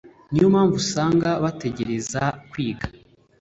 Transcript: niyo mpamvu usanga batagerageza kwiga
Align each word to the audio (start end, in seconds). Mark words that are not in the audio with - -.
niyo 0.31 0.47
mpamvu 0.53 0.75
usanga 0.81 1.27
batagerageza 1.43 2.23
kwiga 2.51 2.87